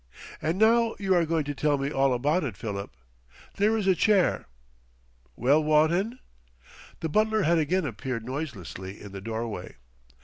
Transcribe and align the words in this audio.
And 0.41 0.57
now 0.57 0.95
you 0.97 1.13
are 1.13 1.27
going 1.27 1.43
to 1.43 1.53
tell 1.53 1.77
me 1.77 1.91
all 1.91 2.11
about 2.11 2.43
it, 2.43 2.57
Philip. 2.57 2.89
There 3.57 3.77
is 3.77 3.85
a 3.85 3.93
chair.... 3.93 4.47
Well, 5.35 5.63
Wotton?" 5.63 6.17
The 7.01 7.09
butler 7.09 7.43
had 7.43 7.59
again 7.59 7.85
appeared 7.85 8.25
noiselessly 8.25 8.99
in 8.99 9.11
the 9.11 9.21
doorway. 9.21 9.75